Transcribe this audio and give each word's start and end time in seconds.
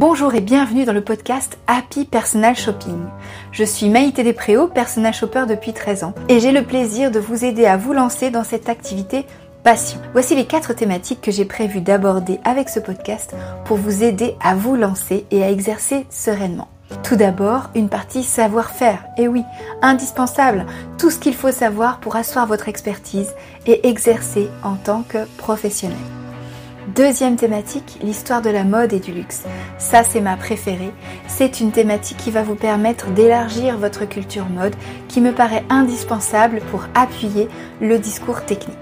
Bonjour 0.00 0.34
et 0.34 0.40
bienvenue 0.40 0.86
dans 0.86 0.94
le 0.94 1.04
podcast 1.04 1.58
Happy 1.66 2.06
Personal 2.06 2.56
Shopping. 2.56 3.04
Je 3.52 3.64
suis 3.64 3.90
Maïté 3.90 4.22
Despréaux, 4.22 4.66
personal 4.66 5.12
shopper 5.12 5.44
depuis 5.46 5.74
13 5.74 6.04
ans, 6.04 6.14
et 6.30 6.40
j'ai 6.40 6.52
le 6.52 6.64
plaisir 6.64 7.10
de 7.10 7.20
vous 7.20 7.44
aider 7.44 7.66
à 7.66 7.76
vous 7.76 7.92
lancer 7.92 8.30
dans 8.30 8.42
cette 8.42 8.70
activité 8.70 9.26
passion. 9.62 10.00
Voici 10.12 10.34
les 10.34 10.46
quatre 10.46 10.72
thématiques 10.72 11.20
que 11.20 11.30
j'ai 11.30 11.44
prévu 11.44 11.82
d'aborder 11.82 12.40
avec 12.44 12.70
ce 12.70 12.80
podcast 12.80 13.36
pour 13.66 13.76
vous 13.76 14.02
aider 14.02 14.36
à 14.42 14.54
vous 14.54 14.74
lancer 14.74 15.26
et 15.30 15.44
à 15.44 15.50
exercer 15.50 16.06
sereinement. 16.08 16.68
Tout 17.02 17.16
d'abord, 17.16 17.68
une 17.74 17.90
partie 17.90 18.22
savoir-faire. 18.22 19.04
Et 19.18 19.28
oui, 19.28 19.44
indispensable, 19.82 20.64
tout 20.96 21.10
ce 21.10 21.18
qu'il 21.18 21.34
faut 21.34 21.52
savoir 21.52 22.00
pour 22.00 22.16
asseoir 22.16 22.46
votre 22.46 22.70
expertise 22.70 23.34
et 23.66 23.86
exercer 23.86 24.48
en 24.62 24.76
tant 24.76 25.02
que 25.02 25.26
professionnel. 25.36 25.98
Deuxième 26.88 27.36
thématique, 27.36 27.98
l'histoire 28.02 28.40
de 28.40 28.48
la 28.48 28.64
mode 28.64 28.94
et 28.94 29.00
du 29.00 29.12
luxe. 29.12 29.42
Ça, 29.78 30.02
c'est 30.02 30.22
ma 30.22 30.36
préférée. 30.36 30.92
C'est 31.28 31.60
une 31.60 31.72
thématique 31.72 32.16
qui 32.16 32.30
va 32.30 32.42
vous 32.42 32.54
permettre 32.54 33.10
d'élargir 33.10 33.76
votre 33.76 34.08
culture 34.08 34.46
mode, 34.48 34.74
qui 35.06 35.20
me 35.20 35.32
paraît 35.32 35.64
indispensable 35.68 36.60
pour 36.70 36.86
appuyer 36.94 37.48
le 37.82 37.98
discours 37.98 38.44
technique. 38.46 38.76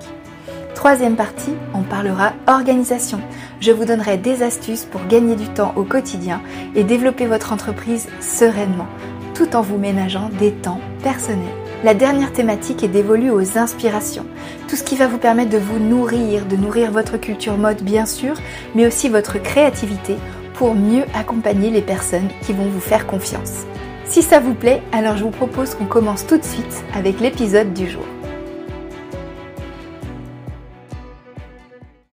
Troisième 0.77 1.17
partie, 1.17 1.55
on 1.75 1.83
parlera 1.83 2.35
organisation. 2.47 3.21
Je 3.61 3.73
vous 3.73 3.85
donnerai 3.85 4.17
des 4.17 4.45
astuces 4.45 4.85
pour 4.85 5.05
gagner 5.07 5.35
du 5.35 5.49
temps 5.49 5.73
au 5.75 5.83
quotidien 5.83 6.41
et 6.77 6.85
développer 6.85 7.27
votre 7.27 7.53
entreprise 7.53 8.07
sereinement, 8.21 8.87
tout 9.35 9.57
en 9.57 9.61
vous 9.61 9.77
ménageant 9.77 10.31
des 10.39 10.53
temps 10.53 10.81
personnels. 11.03 11.68
La 11.85 11.95
dernière 11.95 12.33
thématique 12.33 12.83
est 12.83 12.89
dévolue 12.89 13.31
aux 13.31 13.57
inspirations. 13.57 14.27
Tout 14.67 14.75
ce 14.75 14.83
qui 14.83 14.97
va 14.97 15.07
vous 15.07 15.19
permettre 15.19 15.51
de 15.51 15.59
vous 15.59 15.79
nourrir, 15.79 16.45
de 16.45 16.57
nourrir 16.57 16.91
votre 16.91 17.19
culture 17.19 17.57
mode 17.57 17.83
bien 17.83 18.05
sûr, 18.05 18.35
mais 18.75 18.85
aussi 18.85 19.09
votre 19.09 19.39
créativité 19.39 20.17
pour 20.55 20.75
mieux 20.75 21.05
accompagner 21.15 21.71
les 21.71 21.81
personnes 21.81 22.31
qui 22.43 22.53
vont 22.53 22.69
vous 22.69 22.81
faire 22.81 23.07
confiance. 23.07 23.65
Si 24.07 24.23
ça 24.23 24.41
vous 24.41 24.55
plaît, 24.55 24.83
alors 24.91 25.17
je 25.17 25.23
vous 25.23 25.31
propose 25.31 25.77
qu'on 25.77 25.87
commence 25.87 26.27
tout 26.27 26.37
de 26.37 26.43
suite 26.43 26.83
avec 26.95 27.21
l'épisode 27.21 27.73
du 27.73 27.89
jour. 27.89 28.05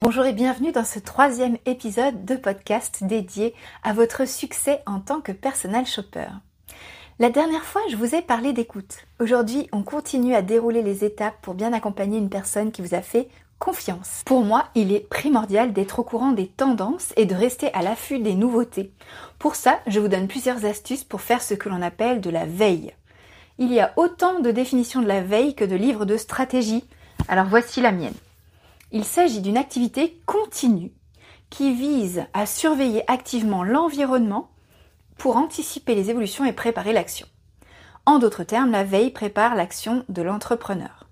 Bonjour 0.02 0.26
et 0.26 0.34
bienvenue 0.34 0.72
dans 0.72 0.86
ce 0.86 1.00
troisième 1.00 1.58
épisode 1.66 2.24
de 2.24 2.36
podcast 2.38 3.04
dédié 3.04 3.54
à 3.84 3.92
votre 3.92 4.26
succès 4.26 4.80
en 4.86 5.02
tant 5.02 5.20
que 5.20 5.34
personal 5.34 5.86
shopper. 5.86 6.30
La 7.22 7.30
dernière 7.30 7.66
fois, 7.66 7.82
je 7.90 7.98
vous 7.98 8.16
ai 8.16 8.22
parlé 8.22 8.54
d'écoute. 8.54 9.00
Aujourd'hui, 9.20 9.68
on 9.74 9.84
continue 9.84 10.36
à 10.36 10.42
dérouler 10.42 10.82
les 10.82 11.04
étapes 11.04 11.36
pour 11.42 11.54
bien 11.54 11.74
accompagner 11.74 12.18
une 12.18 12.30
personne 12.30 12.72
qui 12.72 12.82
vous 12.82 12.96
a 12.96 13.02
fait 13.02 13.28
confiance. 13.60 14.22
Pour 14.26 14.46
moi, 14.46 14.70
il 14.74 14.94
est 14.94 15.02
primordial 15.02 15.74
d'être 15.74 16.00
au 16.00 16.06
courant 16.06 16.32
des 16.32 16.48
tendances 16.48 17.12
et 17.18 17.26
de 17.26 17.36
rester 17.36 17.74
à 17.74 17.82
l'affût 17.82 18.20
des 18.20 18.36
nouveautés. 18.36 18.94
Pour 19.38 19.56
ça, 19.56 19.82
je 19.86 20.00
vous 20.00 20.08
donne 20.08 20.30
plusieurs 20.30 20.64
astuces 20.64 21.04
pour 21.04 21.20
faire 21.20 21.42
ce 21.42 21.56
que 21.56 21.68
l'on 21.68 21.82
appelle 21.82 22.22
de 22.22 22.30
la 22.30 22.46
veille. 22.46 22.94
Il 23.58 23.74
y 23.74 23.82
a 23.82 23.92
autant 23.98 24.40
de 24.40 24.52
définitions 24.52 25.02
de 25.02 25.08
la 25.08 25.20
veille 25.20 25.56
que 25.56 25.66
de 25.66 25.76
livres 25.76 26.06
de 26.06 26.16
stratégie. 26.16 26.86
Alors 27.28 27.48
voici 27.48 27.82
la 27.82 27.92
mienne. 27.92 28.16
Il 28.94 29.04
s'agit 29.04 29.42
d'une 29.42 29.58
activité 29.58 30.22
continue 30.26 30.94
qui 31.50 31.74
vise 31.74 32.24
à 32.34 32.46
surveiller 32.46 33.04
activement 33.12 33.66
l'environnement 33.66 34.52
pour 35.20 35.38
anticiper 35.38 35.94
les 35.94 36.10
évolutions 36.10 36.46
et 36.46 36.54
préparer 36.54 36.94
l'action. 36.94 37.28
En 38.08 38.18
d'autres 38.18 38.44
termes, 38.44 38.72
la 38.72 38.84
veille 38.84 39.12
prépare 39.12 39.54
l'action 39.54 40.04
de 40.10 40.24
l'entrepreneur. 40.24 41.08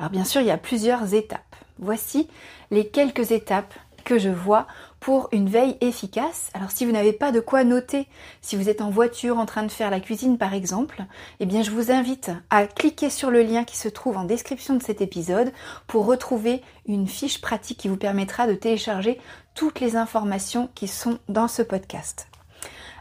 Alors 0.00 0.10
bien 0.10 0.24
sûr, 0.24 0.40
il 0.40 0.48
y 0.48 0.50
a 0.50 0.58
plusieurs 0.58 1.14
étapes. 1.14 1.54
Voici 1.78 2.28
les 2.72 2.88
quelques 2.88 3.30
étapes 3.30 3.74
que 4.04 4.18
je 4.18 4.30
vois 4.30 4.66
pour 4.98 5.28
une 5.32 5.48
veille 5.48 5.76
efficace. 5.80 6.50
Alors 6.54 6.70
si 6.70 6.84
vous 6.84 6.92
n'avez 6.92 7.12
pas 7.12 7.30
de 7.30 7.40
quoi 7.40 7.62
noter, 7.62 8.08
si 8.40 8.56
vous 8.56 8.68
êtes 8.68 8.80
en 8.80 8.90
voiture 8.90 9.38
en 9.38 9.46
train 9.46 9.62
de 9.62 9.70
faire 9.70 9.90
la 9.90 10.00
cuisine 10.00 10.38
par 10.38 10.54
exemple, 10.54 11.04
eh 11.38 11.46
bien 11.46 11.62
je 11.62 11.70
vous 11.70 11.92
invite 11.92 12.30
à 12.50 12.66
cliquer 12.66 13.10
sur 13.10 13.30
le 13.30 13.42
lien 13.42 13.64
qui 13.64 13.76
se 13.76 13.88
trouve 13.88 14.16
en 14.16 14.24
description 14.24 14.74
de 14.74 14.82
cet 14.82 15.00
épisode 15.00 15.52
pour 15.86 16.06
retrouver 16.06 16.62
une 16.86 17.06
fiche 17.06 17.40
pratique 17.40 17.78
qui 17.78 17.88
vous 17.88 17.96
permettra 17.96 18.46
de 18.46 18.54
télécharger 18.54 19.20
toutes 19.54 19.80
les 19.80 19.96
informations 19.96 20.68
qui 20.74 20.88
sont 20.88 21.18
dans 21.28 21.48
ce 21.48 21.62
podcast. 21.62 22.26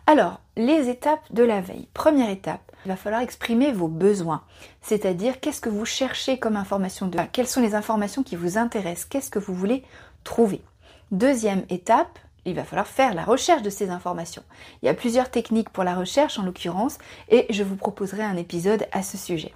Alors, 0.07 0.39
les 0.57 0.89
étapes 0.89 1.31
de 1.31 1.43
la 1.43 1.61
veille. 1.61 1.87
Première 1.93 2.29
étape, 2.29 2.71
il 2.85 2.89
va 2.89 2.95
falloir 2.95 3.21
exprimer 3.21 3.71
vos 3.71 3.87
besoins. 3.87 4.43
C'est-à-dire, 4.81 5.39
qu'est-ce 5.39 5.61
que 5.61 5.69
vous 5.69 5.85
cherchez 5.85 6.39
comme 6.39 6.57
information 6.57 7.07
de 7.07 7.17
Quelles 7.31 7.47
sont 7.47 7.61
les 7.61 7.75
informations 7.75 8.23
qui 8.23 8.35
vous 8.35 8.57
intéressent? 8.57 9.05
Qu'est-ce 9.05 9.29
que 9.29 9.39
vous 9.39 9.53
voulez 9.53 9.83
trouver? 10.23 10.61
Deuxième 11.11 11.63
étape, 11.69 12.19
il 12.45 12.55
va 12.55 12.63
falloir 12.63 12.87
faire 12.87 13.13
la 13.13 13.23
recherche 13.23 13.61
de 13.61 13.69
ces 13.69 13.89
informations. 13.89 14.43
Il 14.81 14.87
y 14.87 14.89
a 14.89 14.93
plusieurs 14.93 15.29
techniques 15.29 15.69
pour 15.69 15.83
la 15.83 15.95
recherche 15.95 16.39
en 16.39 16.43
l'occurrence 16.43 16.97
et 17.29 17.45
je 17.49 17.63
vous 17.63 17.75
proposerai 17.75 18.23
un 18.23 18.37
épisode 18.37 18.87
à 18.91 19.03
ce 19.03 19.17
sujet. 19.17 19.53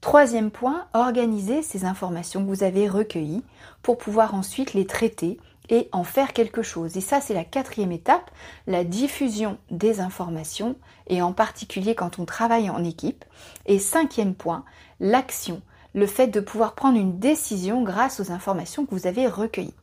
Troisième 0.00 0.50
point, 0.50 0.86
organiser 0.94 1.62
ces 1.62 1.84
informations 1.84 2.42
que 2.42 2.48
vous 2.48 2.62
avez 2.62 2.88
recueillies 2.88 3.42
pour 3.82 3.98
pouvoir 3.98 4.34
ensuite 4.34 4.72
les 4.72 4.86
traiter 4.86 5.38
et 5.68 5.88
en 5.92 6.04
faire 6.04 6.32
quelque 6.32 6.62
chose. 6.62 6.96
Et 6.96 7.00
ça, 7.00 7.20
c'est 7.20 7.34
la 7.34 7.44
quatrième 7.44 7.92
étape, 7.92 8.30
la 8.66 8.84
diffusion 8.84 9.58
des 9.70 10.00
informations, 10.00 10.76
et 11.08 11.22
en 11.22 11.32
particulier 11.32 11.94
quand 11.94 12.18
on 12.18 12.24
travaille 12.24 12.70
en 12.70 12.84
équipe. 12.84 13.24
Et 13.66 13.78
cinquième 13.78 14.34
point, 14.34 14.64
l'action 15.00 15.62
le 15.94 16.06
fait 16.06 16.28
de 16.28 16.40
pouvoir 16.40 16.74
prendre 16.74 16.98
une 16.98 17.18
décision 17.18 17.82
grâce 17.82 18.20
aux 18.20 18.30
informations 18.30 18.86
que 18.86 18.94
vous 18.94 19.06
avez 19.06 19.26
recueillies. 19.26 19.74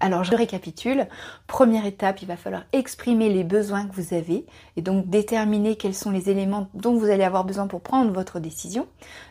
Alors 0.00 0.24
je 0.24 0.34
récapitule. 0.34 1.06
Première 1.46 1.84
étape, 1.84 2.22
il 2.22 2.28
va 2.28 2.36
falloir 2.36 2.62
exprimer 2.72 3.28
les 3.28 3.44
besoins 3.44 3.86
que 3.86 3.94
vous 3.94 4.14
avez 4.14 4.46
et 4.76 4.82
donc 4.82 5.08
déterminer 5.08 5.76
quels 5.76 5.94
sont 5.94 6.10
les 6.10 6.30
éléments 6.30 6.68
dont 6.74 6.94
vous 6.94 7.10
allez 7.10 7.24
avoir 7.24 7.44
besoin 7.44 7.66
pour 7.66 7.82
prendre 7.82 8.12
votre 8.12 8.40
décision. 8.40 8.86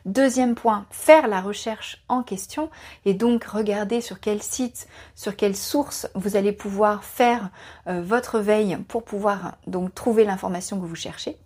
Deuxième 0.05 0.55
point, 0.55 0.85
faire 0.91 1.27
la 1.27 1.41
recherche 1.41 2.03
en 2.07 2.21
question 2.21 2.69
et 3.05 3.13
donc 3.13 3.45
regarder 3.45 4.01
sur 4.01 4.19
quel 4.19 4.43
site, 4.43 4.87
sur 5.15 5.35
quelle 5.35 5.55
source 5.55 6.07
vous 6.13 6.35
allez 6.35 6.51
pouvoir 6.51 7.03
faire 7.03 7.49
euh, 7.87 8.01
votre 8.01 8.39
veille 8.39 8.77
pour 8.87 9.03
pouvoir 9.03 9.55
donc 9.67 9.95
trouver 9.95 10.23
l'information 10.23 10.79
que 10.79 10.85
vous 10.85 10.95
cherchez. 10.95 11.37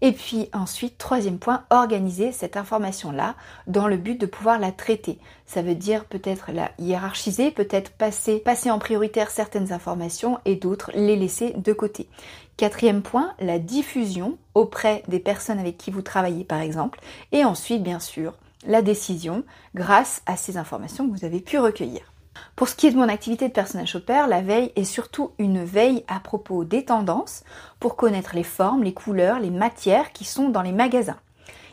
Et 0.00 0.12
puis 0.12 0.48
ensuite, 0.52 0.98
troisième 0.98 1.38
point, 1.38 1.64
organiser 1.70 2.32
cette 2.32 2.56
information-là 2.56 3.36
dans 3.66 3.88
le 3.88 3.96
but 3.96 4.20
de 4.20 4.26
pouvoir 4.26 4.58
la 4.58 4.72
traiter. 4.72 5.18
Ça 5.46 5.62
veut 5.62 5.74
dire 5.74 6.04
peut-être 6.04 6.52
la 6.52 6.70
hiérarchiser, 6.78 7.50
peut-être 7.50 7.92
passer, 7.92 8.13
passer 8.44 8.70
en 8.70 8.78
prioritaire 8.78 9.30
certaines 9.30 9.72
informations 9.72 10.38
et 10.44 10.56
d'autres 10.56 10.90
les 10.94 11.16
laisser 11.16 11.52
de 11.56 11.72
côté. 11.72 12.08
Quatrième 12.56 13.02
point, 13.02 13.34
la 13.40 13.58
diffusion 13.58 14.38
auprès 14.54 15.02
des 15.08 15.18
personnes 15.18 15.58
avec 15.58 15.76
qui 15.76 15.90
vous 15.90 16.02
travaillez 16.02 16.44
par 16.44 16.60
exemple. 16.60 17.00
Et 17.32 17.44
ensuite, 17.44 17.82
bien 17.82 18.00
sûr, 18.00 18.34
la 18.66 18.82
décision 18.82 19.44
grâce 19.74 20.22
à 20.26 20.36
ces 20.36 20.56
informations 20.56 21.08
que 21.08 21.16
vous 21.16 21.24
avez 21.24 21.40
pu 21.40 21.58
recueillir. 21.58 22.12
Pour 22.56 22.68
ce 22.68 22.74
qui 22.74 22.86
est 22.86 22.92
de 22.92 22.96
mon 22.96 23.08
activité 23.08 23.48
de 23.48 23.52
personnel 23.52 23.86
shopper, 23.86 24.26
la 24.28 24.40
veille 24.40 24.72
est 24.76 24.84
surtout 24.84 25.32
une 25.38 25.64
veille 25.64 26.04
à 26.08 26.20
propos 26.20 26.64
des 26.64 26.84
tendances 26.84 27.44
pour 27.80 27.96
connaître 27.96 28.34
les 28.34 28.44
formes, 28.44 28.82
les 28.82 28.94
couleurs, 28.94 29.40
les 29.40 29.50
matières 29.50 30.12
qui 30.12 30.24
sont 30.24 30.48
dans 30.48 30.62
les 30.62 30.72
magasins. 30.72 31.18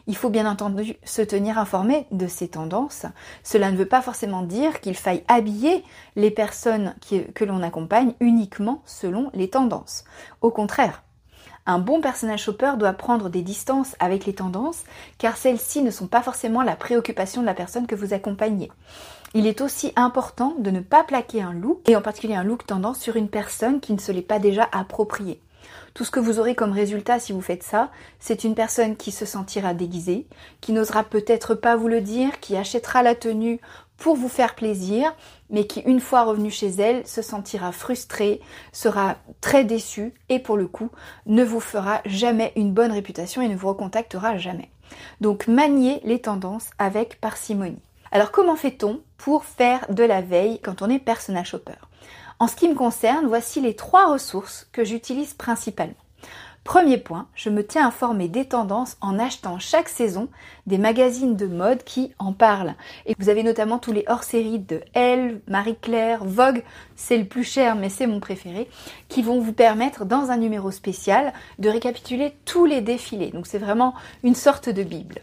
Il 0.08 0.16
faut 0.16 0.30
bien 0.30 0.50
entendu 0.50 0.96
se 1.04 1.22
tenir 1.22 1.58
informé 1.58 2.08
de 2.12 2.28
ces 2.28 2.50
tendances. 2.50 3.06
Cela 3.44 3.72
ne 3.72 3.78
veut 3.78 3.88
pas 3.88 4.02
forcément 4.02 4.42
dire 4.42 4.82
qu'il 4.82 4.96
faille 4.96 5.24
habiller 5.28 5.84
les 6.16 6.32
personnes 6.32 6.96
que 7.36 7.46
l'on 7.46 7.62
accompagne 7.62 8.14
uniquement 8.20 8.82
selon 8.86 9.30
les 9.34 9.50
tendances. 9.50 10.04
Au 10.42 10.52
contraire, 10.52 11.04
un 11.68 11.78
bon 11.78 12.02
personnel 12.02 12.40
shopper 12.40 12.74
doit 12.78 12.94
prendre 12.94 13.30
des 13.30 13.44
distances 13.44 13.96
avec 14.00 14.26
les 14.26 14.34
tendances 14.34 14.84
car 15.20 15.38
celles-ci 15.38 15.82
ne 15.82 15.92
sont 15.92 16.08
pas 16.08 16.24
forcément 16.24 16.64
la 16.64 16.76
préoccupation 16.76 17.42
de 17.42 17.46
la 17.46 17.54
personne 17.54 17.86
que 17.86 17.96
vous 17.96 18.14
accompagnez. 18.14 18.72
Il 19.34 19.48
est 19.48 19.62
aussi 19.62 19.94
important 19.96 20.56
de 20.58 20.72
ne 20.72 20.82
pas 20.82 21.04
plaquer 21.04 21.42
un 21.42 21.54
look, 21.54 21.88
et 21.88 21.96
en 21.96 22.02
particulier 22.02 22.36
un 22.36 22.44
look 22.44 22.66
tendance, 22.66 23.00
sur 23.00 23.16
une 23.16 23.30
personne 23.30 23.80
qui 23.80 23.94
ne 23.94 24.00
se 24.00 24.12
l'est 24.12 24.22
pas 24.22 24.40
déjà 24.40 24.68
approprié. 24.74 25.40
Tout 25.94 26.06
ce 26.06 26.12
que 26.12 26.20
vous 26.20 26.40
aurez 26.40 26.56
comme 26.56 26.72
résultat 26.72 27.20
si 27.20 27.34
vous 27.34 27.42
faites 27.42 27.64
ça, 27.64 27.92
c'est 28.20 28.44
une 28.44 28.56
personne 28.56 28.96
qui 28.96 29.12
se 29.12 29.26
sentira 29.26 29.74
déguisée, 29.74 30.28
qui 30.62 30.72
n'osera 30.72 31.04
peut-être 31.04 31.56
pas 31.56 31.76
vous 31.76 31.88
le 31.88 32.02
dire, 32.02 32.40
qui 32.40 32.56
achètera 32.56 33.04
la 33.04 33.16
tenue 33.16 33.60
pour 33.98 34.16
vous 34.16 34.30
faire 34.30 34.56
plaisir, 34.56 35.14
mais 35.52 35.68
qui, 35.68 35.82
une 35.82 36.00
fois 36.00 36.24
revenue 36.24 36.50
chez 36.50 36.70
elle, 36.70 37.06
se 37.06 37.22
sentira 37.22 37.72
frustrée, 37.72 38.42
sera 38.72 39.18
très 39.42 39.64
déçue 39.64 40.14
et 40.30 40.40
pour 40.40 40.58
le 40.58 40.68
coup, 40.68 40.90
ne 41.28 41.44
vous 41.44 41.60
fera 41.60 42.02
jamais 42.06 42.52
une 42.56 42.74
bonne 42.74 42.92
réputation 42.92 43.42
et 43.42 43.48
ne 43.48 43.56
vous 43.56 43.68
recontactera 43.68 44.38
jamais. 44.38 44.72
Donc 45.20 45.48
maniez 45.48 46.02
les 46.04 46.20
tendances 46.20 46.72
avec 46.80 47.22
parcimonie. 47.22 47.82
Alors 48.12 48.32
comment 48.32 48.56
fait-on 48.56 49.02
pour 49.18 49.46
faire 49.46 49.86
de 49.90 50.04
la 50.04 50.22
veille 50.22 50.60
quand 50.60 50.82
on 50.82 50.90
est 50.90 51.00
personnage 51.00 51.50
shopper? 51.50 51.78
En 52.42 52.48
ce 52.48 52.56
qui 52.56 52.68
me 52.68 52.74
concerne, 52.74 53.28
voici 53.28 53.62
les 53.62 53.76
trois 53.76 54.12
ressources 54.12 54.68
que 54.72 54.84
j'utilise 54.84 55.36
principalement. 55.36 55.94
Premier 56.64 56.98
point, 56.98 57.28
je 57.36 57.52
me 57.52 57.64
tiens 57.64 57.86
informé 57.86 58.30
des 58.30 58.46
tendances 58.46 58.98
en 59.00 59.20
achetant 59.20 59.60
chaque 59.60 59.88
saison 59.88 60.28
des 60.66 60.80
magazines 60.80 61.36
de 61.36 61.46
mode 61.46 61.84
qui 61.84 62.16
en 62.18 62.34
parlent. 62.34 62.74
Et 63.06 63.14
vous 63.20 63.30
avez 63.30 63.44
notamment 63.44 63.78
tous 63.78 63.92
les 63.92 64.06
hors-séries 64.08 64.58
de 64.58 64.82
Elle, 64.94 65.42
Marie-Claire, 65.48 66.26
Vogue, 66.26 66.64
c'est 66.96 67.20
le 67.20 67.26
plus 67.26 67.44
cher 67.44 67.76
mais 67.76 67.90
c'est 67.90 68.08
mon 68.08 68.20
préféré, 68.20 68.68
qui 69.08 69.22
vont 69.22 69.40
vous 69.40 69.54
permettre 69.54 70.04
dans 70.04 70.32
un 70.32 70.38
numéro 70.38 70.72
spécial 70.72 71.34
de 71.60 71.70
récapituler 71.70 72.34
tous 72.46 72.66
les 72.66 72.82
défilés. 72.82 73.30
Donc 73.30 73.46
c'est 73.46 73.60
vraiment 73.60 73.94
une 74.24 74.34
sorte 74.34 74.68
de 74.68 74.82
bible. 74.82 75.22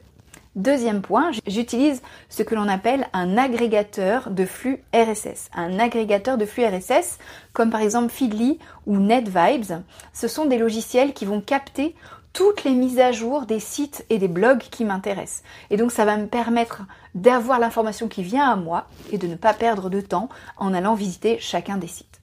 Deuxième 0.59 1.03
point, 1.03 1.31
j'utilise 1.47 2.03
ce 2.29 2.43
que 2.43 2.57
l'on 2.57 2.67
appelle 2.67 3.07
un 3.13 3.39
agrégateur 3.39 4.29
de 4.29 4.45
flux 4.45 4.83
RSS. 4.93 5.51
Un 5.55 5.79
agrégateur 5.79 6.37
de 6.37 6.47
flux 6.47 6.65
RSS, 6.65 7.21
comme 7.53 7.71
par 7.71 7.81
exemple 7.81 8.13
Feedly 8.13 8.59
ou 8.85 8.97
NetVibes, 8.97 9.85
ce 10.13 10.27
sont 10.27 10.47
des 10.47 10.59
logiciels 10.59 11.13
qui 11.13 11.27
vont 11.27 11.41
capter 11.41 11.95
toutes 12.33 12.65
les 12.65 12.73
mises 12.73 12.99
à 12.99 13.13
jour 13.13 13.47
des 13.47 13.61
sites 13.61 14.05
et 14.11 14.19
des 14.19 14.27
blogs 14.27 14.59
qui 14.59 14.85
m'intéressent. 14.85 15.45
Et 15.71 15.77
donc 15.77 15.93
ça 15.93 16.05
va 16.05 16.17
me 16.17 16.27
permettre 16.27 16.83
d'avoir 17.15 17.61
l'information 17.61 18.09
qui 18.09 18.25
vient 18.25 18.51
à 18.51 18.57
moi 18.57 18.89
et 19.13 19.19
de 19.19 19.29
ne 19.29 19.37
pas 19.37 19.55
perdre 19.55 19.89
de 19.89 20.01
temps 20.01 20.29
en 20.57 20.75
allant 20.75 20.97
visiter 20.97 21.39
chacun 21.39 21.77
des 21.77 21.87
sites. 21.87 22.18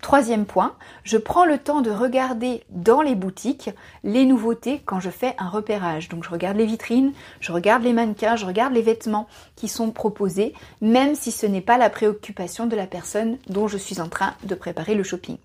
Troisième 0.00 0.46
point, 0.46 0.74
je 1.04 1.18
prends 1.18 1.44
le 1.44 1.58
temps 1.58 1.82
de 1.82 1.90
regarder 1.90 2.62
dans 2.70 3.02
les 3.02 3.14
boutiques 3.14 3.70
les 4.02 4.24
nouveautés 4.24 4.80
quand 4.84 4.98
je 4.98 5.10
fais 5.10 5.34
un 5.38 5.48
repérage. 5.48 6.08
Donc 6.08 6.24
je 6.24 6.30
regarde 6.30 6.56
les 6.56 6.64
vitrines, 6.64 7.12
je 7.40 7.52
regarde 7.52 7.82
les 7.82 7.92
mannequins, 7.92 8.36
je 8.36 8.46
regarde 8.46 8.72
les 8.72 8.82
vêtements 8.82 9.28
qui 9.56 9.68
sont 9.68 9.90
proposés, 9.90 10.54
même 10.80 11.14
si 11.14 11.30
ce 11.30 11.46
n'est 11.46 11.60
pas 11.60 11.76
la 11.76 11.90
préoccupation 11.90 12.66
de 12.66 12.76
la 12.76 12.86
personne 12.86 13.36
dont 13.48 13.68
je 13.68 13.76
suis 13.76 14.00
en 14.00 14.08
train 14.08 14.34
de 14.44 14.54
préparer 14.54 14.94
le 14.94 15.02
shopping. 15.02 15.36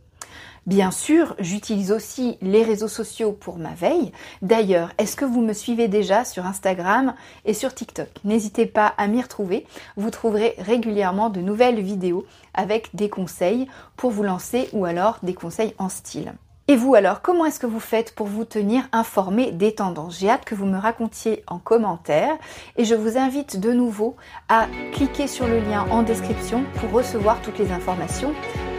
Bien 0.65 0.89
sûr, 0.89 1.35
j'utilise 1.39 1.91
aussi 1.91 2.37
les 2.41 2.63
réseaux 2.63 2.87
sociaux 2.87 3.31
pour 3.31 3.57
ma 3.57 3.73
veille. 3.75 4.11
D'ailleurs, 4.41 4.89
est-ce 4.97 5.15
que 5.15 5.25
vous 5.25 5.41
me 5.41 5.53
suivez 5.53 5.87
déjà 5.87 6.25
sur 6.25 6.45
Instagram 6.45 7.13
et 7.45 7.53
sur 7.53 7.75
TikTok? 7.75 8.09
N'hésitez 8.23 8.65
pas 8.65 8.87
à 8.97 9.07
m'y 9.07 9.21
retrouver. 9.21 9.67
Vous 9.95 10.09
trouverez 10.09 10.55
régulièrement 10.57 11.29
de 11.29 11.41
nouvelles 11.41 11.81
vidéos 11.81 12.25
avec 12.55 12.95
des 12.95 13.09
conseils 13.09 13.67
pour 13.95 14.09
vous 14.09 14.23
lancer 14.23 14.69
ou 14.73 14.85
alors 14.85 15.19
des 15.21 15.35
conseils 15.35 15.75
en 15.77 15.89
style. 15.89 16.33
Et 16.67 16.75
vous 16.75 16.95
alors, 16.95 17.21
comment 17.21 17.45
est-ce 17.45 17.59
que 17.59 17.67
vous 17.67 17.79
faites 17.79 18.15
pour 18.15 18.25
vous 18.25 18.43
tenir 18.43 18.85
informé 18.91 19.51
des 19.51 19.75
tendances? 19.75 20.17
J'ai 20.17 20.31
hâte 20.31 20.45
que 20.45 20.55
vous 20.55 20.65
me 20.65 20.79
racontiez 20.79 21.43
en 21.45 21.59
commentaire 21.59 22.35
et 22.75 22.85
je 22.85 22.95
vous 22.95 23.19
invite 23.19 23.59
de 23.59 23.71
nouveau 23.71 24.15
à 24.49 24.65
cliquer 24.91 25.27
sur 25.27 25.47
le 25.47 25.59
lien 25.59 25.85
en 25.91 26.01
description 26.01 26.63
pour 26.79 26.89
recevoir 26.89 27.39
toutes 27.43 27.59
les 27.59 27.71
informations 27.71 28.33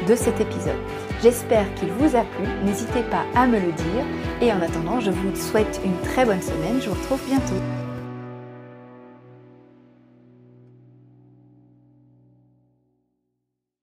de 0.06 0.14
cet 0.14 0.40
épisode. 0.40 0.78
J'espère 1.22 1.72
qu'il 1.74 1.88
vous 1.90 2.16
a 2.16 2.22
plu, 2.22 2.46
n'hésitez 2.64 3.02
pas 3.10 3.24
à 3.34 3.46
me 3.46 3.58
le 3.58 3.72
dire 3.72 4.04
et 4.40 4.52
en 4.52 4.60
attendant 4.60 5.00
je 5.00 5.10
vous 5.10 5.34
souhaite 5.34 5.80
une 5.84 5.98
très 6.10 6.24
bonne 6.24 6.42
semaine, 6.42 6.80
je 6.80 6.88
vous 6.88 6.94
retrouve 6.94 7.20
bientôt. 7.26 7.85